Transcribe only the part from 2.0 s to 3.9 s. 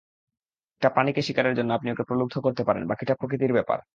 প্রলুব্ধ করতে পারেন, বাকিটা প্রকৃতির ব্যাপার।